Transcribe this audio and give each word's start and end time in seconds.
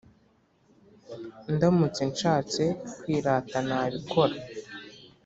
Ndamutse 1.53 2.01
nshatse 2.11 2.63
kwirata 2.99 3.57
nabikora 3.67 4.35